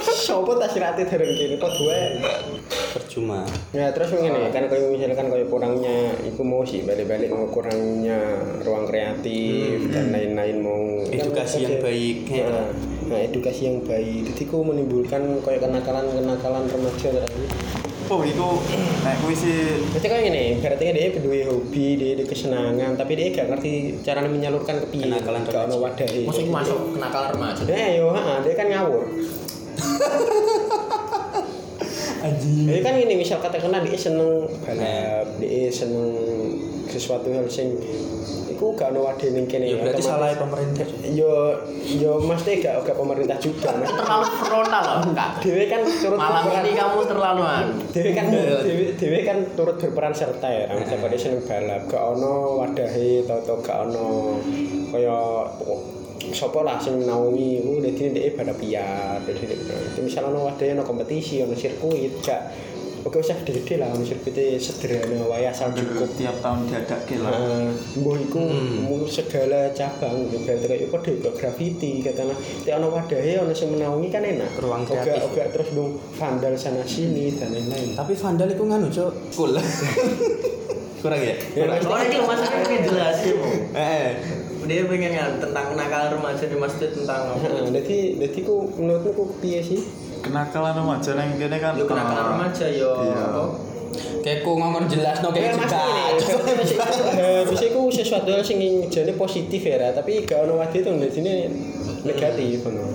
[0.00, 2.16] Sopo tak sirate dereng kene podo wae.
[2.96, 3.44] Percuma.
[3.76, 8.88] Ya terus ngene kan kayak misalkan kayak kurangnya itu mau sih balik-balik mau kurangnya ruang
[8.88, 12.24] kreatif dan lain-lain mau Edukasi yang baik.
[12.32, 12.72] Nah,
[13.12, 14.32] nah, edukasi yang baik.
[14.32, 17.44] Jadi ku menimbulkan kayak kenakalan-kenakalan remaja tadi.
[18.12, 18.48] Oh itu
[19.00, 23.12] naik kuwi sih Berarti kayak gini, berarti kan dia berdua hobi, dia ada kesenangan, tapi
[23.16, 23.72] dia gak ngerti
[24.04, 25.08] cara menyalurkan ke piye.
[25.08, 26.28] Kenakalan Gak ono wadahe.
[26.28, 27.62] Masa iki masuk kenakalan remaja.
[27.64, 29.02] Nah, yo, dia kan ngawur.
[32.22, 32.66] Anjing.
[32.70, 36.14] Jadi kan ini misal katakanlah dia seneng balap, dia seneng
[36.86, 37.74] sesuatu hal sing
[38.62, 39.66] iku gak ono ning kene.
[39.66, 40.86] Ya berarti salah pemerintah.
[41.10, 41.58] Yo
[41.98, 43.74] yo mesti gak gak pemerintah juga.
[43.74, 45.42] Terlalu frontal loh, enggak.
[45.42, 47.64] Dewe kan turut Malam berperan- ini kamu terlaluan.
[47.90, 50.70] Dewe kan dewe, dewe kan turut berperan serta ya.
[50.70, 54.38] Misalnya dia seneng balap, gak ono wadahe atau gak ono
[54.94, 55.18] kaya
[56.30, 61.42] sopo lah sing naungi iku dadi dhek balapian dadi itu misalnya ono wadahe ono kompetisi
[61.42, 62.40] ono sirkuit gak
[63.02, 66.06] Oke usah gede-gede lah ono sirkuitnya sederhana wae asal cukup.
[66.14, 67.32] tiap tahun diadakin lah.
[67.32, 68.42] Nah, mbah iku
[68.80, 74.06] mung segala cabang berarti kayak padha kok graffiti katanya nek ana wadahe ana sing menaungi
[74.06, 74.54] kan enak.
[74.56, 75.26] Ruang Oga- kreatif.
[75.26, 77.92] oga terus dong vandal sana sini dan lain-lain.
[77.92, 79.52] Tapi vandal itu nganu cok, cool.
[81.02, 81.34] Kurang ya?
[81.52, 83.36] Ya, pasti- Soalnya iki maksudnya pengen jelasin.
[83.74, 84.08] Eh,
[84.62, 87.42] Dia pengen kan tentang kenakalan remaja di masjid tentang apa?
[87.42, 89.82] Heeh, jadi jadi ku menurutmu ku piye sih
[90.22, 92.90] kenakalan remaja yang kene kan Yo kenakalan remaja yo.
[93.02, 93.22] iya.
[93.28, 93.44] apa?
[94.22, 97.44] kayak ku ngomong jelas no Ya kayak juga.
[97.44, 98.58] bisa ku sesuatu hal sing
[98.88, 101.32] jadi positif ya, tapi gak ono wadi itu di sini
[102.02, 102.86] negatif, ono.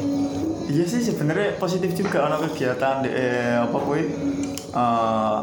[0.68, 4.02] Iya sih sebenarnya positif juga ono kegiatan di eh, apa kuwi
[4.74, 5.38] eh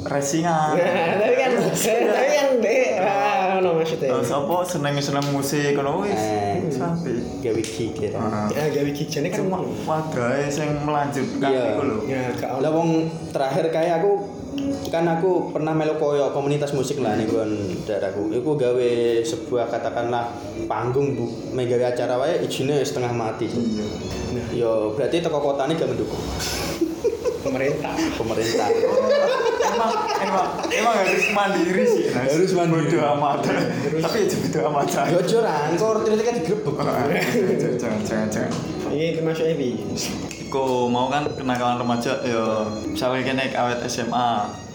[0.00, 0.74] racingan.
[0.74, 4.08] Nah, tapi kan, tapi kan deh, ah, ono maksudnya.
[4.16, 6.16] Terus apa seneng-seneng musik ngono wis.
[6.16, 6.72] Eh.
[6.72, 7.20] Sampai.
[7.44, 8.16] Gawe gigi kira.
[8.16, 8.46] Heeh.
[8.56, 11.64] Ya, gawe gigane kan Cuma wadahe sing melanjutkan Iya.
[11.76, 11.96] iku lho.
[12.08, 12.22] Ya.
[12.60, 14.12] Lah wong terakhir kayak aku
[14.90, 17.52] kan aku pernah melu koyo komunitas musik lah nih gon
[17.84, 18.32] daerahku.
[18.32, 18.90] Iku gawe
[19.22, 20.32] sebuah katakanlah
[20.64, 23.46] panggung bu, megawe acara wae ijine setengah mati.
[23.52, 23.86] Iya.
[24.30, 26.22] Nah, yo berarti toko kotane gak mendukung
[27.40, 27.94] pemerintah.
[28.16, 28.68] pemerintah.
[29.70, 32.28] emang emang emang harus mandiri sih Nas.
[32.34, 32.90] Harus mandiri.
[32.90, 33.38] Bodo amat
[34.00, 36.74] tapi ya bodo amat Yo joran, kok roti kan digrebek.
[37.78, 38.50] jangan jangan jangan
[38.90, 39.70] Ini termasuk Evi.
[40.50, 44.28] Ko mau kan kenakalan remaja ya misalnya kene awet SMA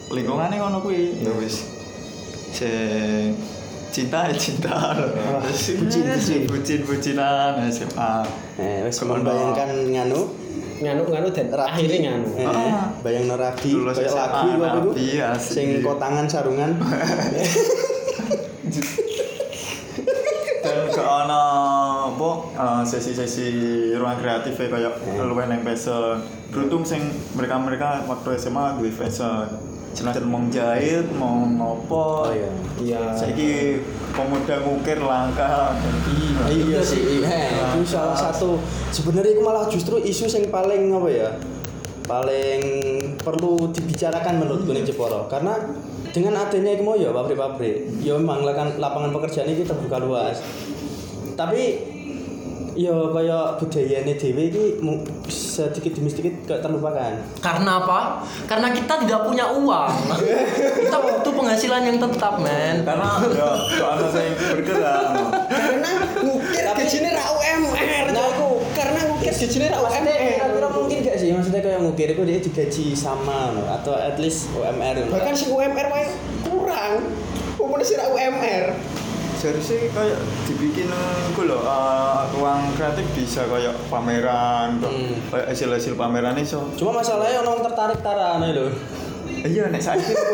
[0.08, 1.66] lingkungannya ngono kuwi ya wis
[2.56, 3.36] sing
[3.90, 4.76] cinta ya cinta.
[5.46, 6.42] Bucin, bucin.
[6.48, 6.80] bucin.
[6.84, 8.14] bucinan SMA
[8.56, 10.22] Eh, wis membayangkan nganu?
[10.76, 12.28] Nganu nganu dan akhirnya nganu.
[12.36, 12.92] Eh, Ah.
[13.00, 15.52] bayang Lulus kayak lagu apa rabi, asik.
[15.56, 16.72] sing kotangan sarungan.
[20.66, 21.42] Dan ke ana
[22.10, 23.48] apa eh, sesi-sesi
[23.94, 26.18] ruang kreatif ya kayak luwih nang fashion.
[26.50, 29.46] Beruntung sing mereka-mereka waktu SMA duwe fashion
[29.96, 32.52] senajan mau jahit mau ngopo oh iya.
[32.76, 33.04] Iya.
[33.16, 33.80] Saiki
[34.12, 35.72] pemuda ngukir langka
[36.52, 37.24] iya sih.
[37.24, 38.60] Eh, itu salah satu.
[38.92, 41.30] Sebenarnya itu malah justru isu yang paling apa ya
[42.06, 42.62] paling
[43.18, 45.32] perlu dibicarakan menurutku nih Jeporo.
[45.32, 45.56] Karena
[46.12, 48.44] dengan adanya itu ya pabrik-pabrik ya memang
[48.76, 50.44] lapangan pekerjaan ini terbuka luas.
[51.40, 51.95] Tapi
[52.76, 54.64] ya kayak budayanya dewe ini
[55.32, 57.14] sedikit demi sedikit kayak terlupakan.
[57.40, 58.22] Karena apa?
[58.46, 59.92] Karena kita tidak punya uang.
[60.84, 62.84] kita butuh penghasilan yang tetap, men.
[62.84, 65.08] karena ya soalnya saya bergerak.
[65.48, 71.18] Karena ngukir gajinya ra UMR Nah, aku karena ngukir gajinya ra UMR kira-kira mungkin gak
[71.18, 71.30] sih?
[71.32, 76.06] Maksudnya kayak ngukir itu dia digaji sama atau at least UMR bahkan si UMR wae
[76.44, 77.08] kurang.
[77.56, 78.76] Umurnya si ra UMR
[79.46, 80.90] seharusnya kayak dibikin
[81.32, 85.14] ku loh eh, ruang kreatif bisa kayak pameran Hmm.
[85.30, 88.74] kayak hasil-hasil pameran iso cuma masalahnya orang tertarik tarane lho
[89.46, 90.34] iya nek saiki ku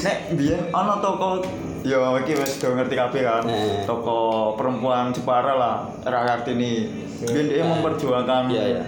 [0.00, 1.44] nek biyen ana toko
[1.80, 3.84] ya iki wis do ngerti kabeh kan Eh.
[3.84, 4.18] toko
[4.54, 6.88] perempuan Jepara lah Ra Kartini
[7.20, 8.82] biyen dia memperjuangkan Iya, iya.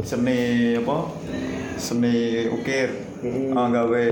[0.00, 0.40] seni
[0.76, 1.08] apa
[1.76, 2.16] seni
[2.50, 3.50] ukir Mm.
[3.50, 4.06] Ah, gawe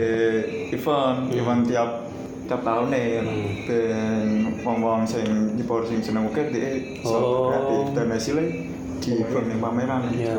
[0.69, 2.11] event event tiap
[2.47, 3.47] tiap tahun nih Hmm.
[3.67, 4.27] ben
[4.63, 7.51] wong-wong sing nyepor sing seneng ukir dia Oh.
[7.51, 8.47] kreatif dan hasilnya
[8.97, 10.33] di event yang pameran iya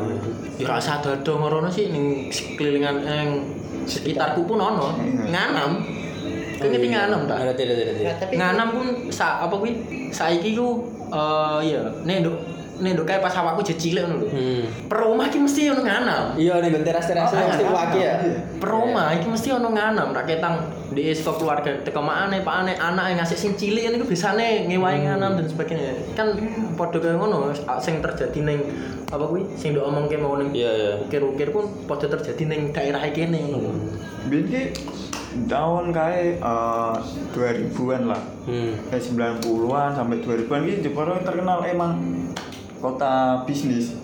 [0.58, 3.30] Ya rasa dodo ngono sih ning sekelilingan yang
[3.84, 4.90] sekitarku pun ono.
[4.90, 5.30] Hmm.
[5.30, 5.70] Nganam.
[6.58, 7.38] Kowe ngerti nganam tak?
[7.40, 9.72] ngerti ngerti ngerti tapi Nganam pun sa apa kuwi?
[10.10, 12.36] Saiki ku eh iya, nek nduk
[12.78, 14.28] nek nduk kae pas awakku jek cilik ngono lho.
[14.30, 14.62] hmm.
[14.86, 16.24] Per rumah iki mesti ono nganam.
[16.38, 17.70] iya nih teras teras Oh, mesti iya.
[17.74, 18.12] waki ya
[18.58, 20.56] Per rumah iki mesti ono nganam, ra ketang
[20.88, 25.36] di saka keluarga teko makane pakane anak yang ngasih sing cilik niku biasane ngewahi nganam
[25.36, 25.92] dan sebagainya.
[26.16, 26.32] Kan
[26.78, 28.58] padha kaya ngono sing terjadi ning
[29.08, 33.00] apa kuwi sing nduk omongke mau ning iya iya ukir-ukir pun padha terjadi ning daerah
[33.04, 33.72] iki kene ngono lho.
[34.28, 34.62] biyen ki
[35.48, 36.94] tahun kae eh,
[37.32, 38.92] 2000-an lah hmm.
[38.92, 41.92] eh 90-an sampai 2000-an ki Jepara terkenal emang
[42.78, 43.12] kota
[43.44, 43.94] bisnis.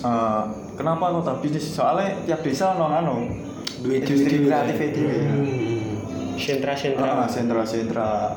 [0.00, 0.42] Eh,
[0.74, 1.64] kenapa kota bisnis?
[1.70, 3.16] Soalnya tiap desa ono anu
[3.80, 5.96] Duwe industri kreatif itu Hmm.
[6.36, 7.24] sentra-sentra.
[7.24, 8.36] Ah, sentra-sentra.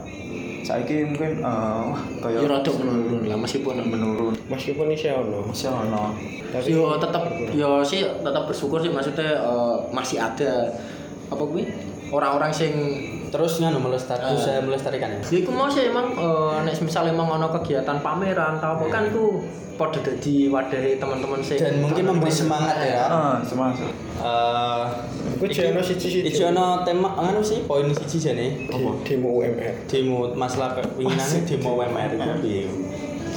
[0.64, 4.34] Saiki mungkin eh, wah Ya kayak rada menurun lah meskipun menurun.
[4.48, 5.40] meskipun ini ono.
[5.44, 6.16] Masih ono.
[6.54, 10.72] Tapi yo tetap yo sih tetap bersyukur sih maksudnya eh, masih ada
[11.28, 11.68] apa kuwi?
[12.08, 12.72] Orang-orang sing
[13.34, 14.38] terus nganu melestari Eh.
[14.38, 15.20] bisa melestarikan ya.
[15.26, 19.10] Ya iku mau sih emang eh, nek misal emang ono kegiatan pameran tau apa kan
[19.10, 19.42] iku
[19.74, 23.10] padha dadi wadahe teman-teman sing dan mungkin memberi semangat ya.
[23.10, 23.90] Ah semangat
[24.22, 24.84] eh
[25.34, 26.30] Iku jono siji-siji.
[26.30, 28.70] Ijo ono tema nganu sih poin siji jane.
[29.02, 32.26] Demo UMR demo masalah keinginannya demo UMR itu.
[32.46, 32.64] Piye?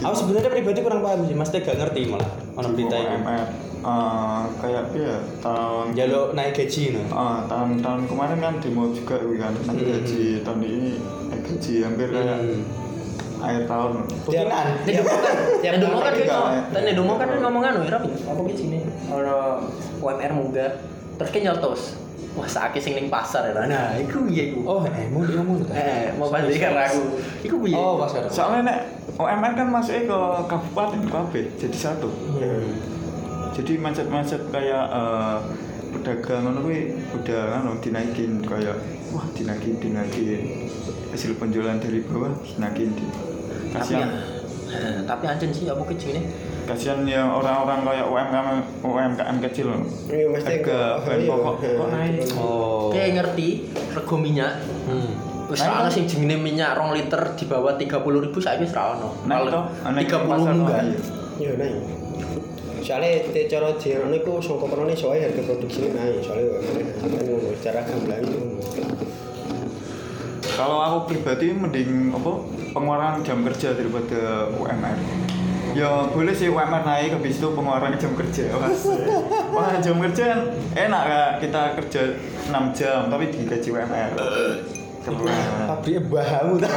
[0.04, 3.16] Aku sebenarnya pribadi kurang paham sih, Mas gak ngerti malah ono berita ini.
[3.86, 7.06] Eh, kayak ya tahun Jaluk naik gaji no.
[7.08, 9.90] Ah, tahun tahun kemarin kan demo juga kan naik Hmm.
[9.94, 10.92] gaji tahun ini
[11.30, 12.66] naik gaji hampir kayak Hmm.
[13.36, 13.90] akhir tahun
[14.26, 14.66] kan,
[15.62, 16.36] Tiap nek Domo kan ya.
[16.72, 18.10] nek Domo kan ngomong anu ya Rapi.
[18.26, 18.78] Apa ki sini?
[19.06, 19.38] Ono
[20.02, 20.72] UMR munggah.
[21.14, 21.82] Terus ki nyotos.
[22.34, 23.54] Wah, sakit sing ning pasar ya.
[23.54, 24.60] Nah, iku piye iku?
[24.66, 25.68] Oh, eh mau dia ngomong tuh.
[25.70, 27.02] Eh, mau balik karo aku.
[27.44, 27.72] Iku piye?
[27.72, 28.26] Oh, pas karo.
[28.28, 28.78] soalnya nek
[29.14, 32.95] UMR kan masuknya ke kabupaten kabeh jadi satu Hmm.
[33.52, 35.38] Jadi macet-macet kayak eh,
[35.94, 36.80] pedagang ngono kuwi
[37.14, 38.76] udah anu dinaikin kayak
[39.10, 40.68] wah dinaikin dinaikin
[41.10, 44.10] hasil penjualan dari bawah dinaikin di Tapi kasihan
[45.10, 46.28] tapi anjen sih apa ki jenenge?
[46.66, 48.48] kasihan yang orang-orang kayak UMKM
[48.82, 49.68] UMKM kecil
[50.10, 51.70] Iya, mesti harga bahan iya, pokok iya.
[51.78, 52.90] kok naik Oh.
[52.90, 53.48] Kayak ngerti
[53.94, 54.52] rego minyak.
[54.90, 55.10] Hmm.
[55.46, 59.14] Wis ana sing jenenge minyak 2 liter di bawah 30.000 saiki wis ra ono.
[59.22, 60.82] 30 pasar, munggah.
[60.82, 60.98] iya.
[61.38, 61.76] Iya naik.
[62.86, 66.22] Soalnya te cara dirono iku sangka kono soalnya harga produksi naik.
[66.22, 66.54] Soalnya
[67.02, 68.40] kan ngono cara gamblang itu.
[70.54, 74.98] Kalau aku pribadi mending apa pengeluaran jam kerja daripada UMR.
[75.74, 78.54] Ya boleh sih UMR naik habis itu pengeluaran jam kerja.
[78.62, 78.86] Mas.
[79.50, 80.40] Wah jam kerja kan
[80.78, 82.02] enak kak kita kerja
[82.54, 84.10] 6 jam tapi digaji UMR.
[85.02, 85.42] Keren.
[85.66, 86.70] Pabriknya bahamu ta.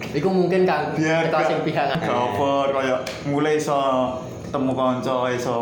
[0.00, 3.76] Iku mungkin kan Biar kita sing pihak gak over kayak mulai iso
[4.42, 5.58] ketemu konco iso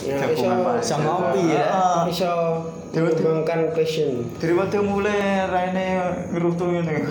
[0.00, 1.66] Ya, jagungan iso- iso ngopi ya.
[1.68, 2.56] Ah, Bisa
[2.90, 4.24] Dewa- mengembangkan passion.
[4.36, 5.86] daripada mulai raine
[6.30, 7.04] ngerutu ngene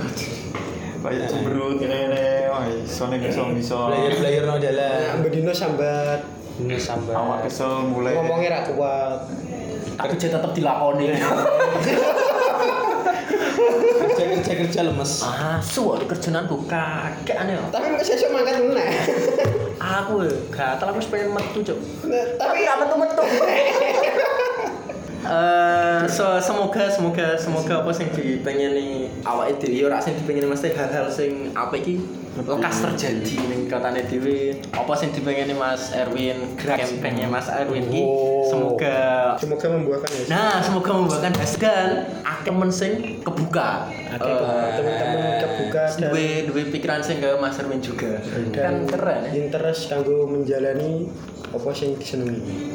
[0.99, 2.03] kayak cemberut ngene
[2.47, 5.21] wah iso nek iso iso Player-player no dalam.
[5.21, 6.25] bedino sambat
[6.58, 7.13] Ini sambat.
[7.13, 9.19] awak kesel mulai ngomongnya ra kuat.
[9.95, 11.13] Tapi tetap dilakoni.
[13.79, 15.23] Kerja kerja kerja lemes.
[15.23, 17.55] ah, suwe kerjaanku kakek aneh.
[17.71, 18.89] Tapi kok sesuk mangkat meneh.
[19.79, 21.79] Aku ya, gatel aku wis pengen metu, Cuk.
[22.05, 23.23] Nah, Tapi Tapi gak metu-metu.
[25.19, 31.11] Eh, so, semoga semoga semoga apa sing dipengeni awake dhewe ora sing dipengeni mesti hal-hal
[31.11, 31.99] sing apa iki
[32.41, 34.58] lekas terjadi ning kotane dhewe.
[34.69, 38.45] Apa sing dipengeni Mas Erwin, campaign Mas Erwin iki Oh.
[38.45, 38.97] semoga
[39.36, 40.23] semoga membuahkan ya.
[40.28, 41.89] Nah, semoga membuahkan hasil dan
[42.21, 43.86] akeh men sing kebuka.
[44.10, 48.17] Oke, Eh, teman-teman kebuka dan duwe duwe pikiran sing ke Mas Erwin juga.
[48.49, 49.32] dan Kan keren ya.
[49.38, 51.10] interest kanggo menjalani
[51.45, 52.73] apa sing disenengi.